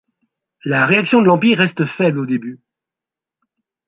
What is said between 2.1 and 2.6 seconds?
au début.